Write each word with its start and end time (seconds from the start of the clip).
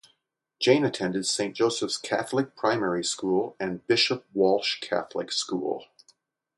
Jane 0.59 0.83
attended 0.83 1.27
Saint 1.27 1.55
Joseph's 1.55 1.95
Catholic 1.99 2.55
Primary 2.55 3.03
School 3.03 3.55
and 3.59 3.85
Bishop 3.85 4.25
Walsh 4.33 4.79
Catholic 4.79 5.31
School. 5.31 5.85